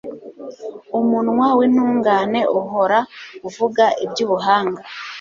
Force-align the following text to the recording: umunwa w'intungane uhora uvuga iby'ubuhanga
umunwa 0.99 1.47
w'intungane 1.57 2.39
uhora 2.59 2.99
uvuga 3.47 3.83
iby'ubuhanga 4.05 4.81